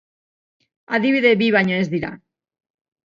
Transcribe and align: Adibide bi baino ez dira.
Adibide 0.99 1.33
bi 1.43 1.51
baino 1.57 1.77
ez 1.85 1.87
dira. 1.93 2.11